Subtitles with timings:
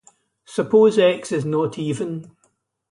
[0.45, 2.35] Suppose "x" is not even.